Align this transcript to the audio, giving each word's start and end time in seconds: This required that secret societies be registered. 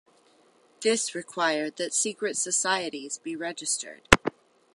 This 0.81 1.13
required 1.13 1.75
that 1.75 1.93
secret 1.93 2.35
societies 2.35 3.19
be 3.19 3.35
registered. 3.35 4.09